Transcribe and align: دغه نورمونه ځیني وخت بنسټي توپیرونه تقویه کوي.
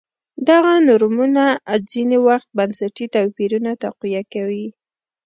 دغه 0.49 0.73
نورمونه 0.89 1.43
ځیني 1.89 2.17
وخت 2.27 2.49
بنسټي 2.57 3.05
توپیرونه 3.15 3.71
تقویه 3.83 4.23
کوي. 4.33 4.65